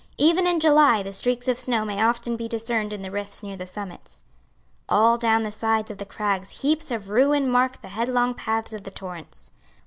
[0.17, 3.55] Even in July the streaks of snow may often be discerned in the rifts near
[3.55, 4.23] the summits.
[4.89, 8.81] All down the sides of the crags heaps of ruin mark the headlong paths of
[8.81, 9.51] the torrents.